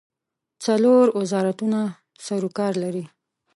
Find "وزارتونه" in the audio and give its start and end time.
1.19-1.79